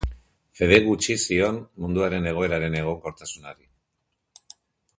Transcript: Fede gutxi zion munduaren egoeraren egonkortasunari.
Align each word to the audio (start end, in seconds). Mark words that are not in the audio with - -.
Fede 0.59 0.77
gutxi 0.85 1.15
zion 1.25 1.59
munduaren 1.85 2.25
egoeraren 2.31 2.79
egonkortasunari. 2.81 4.53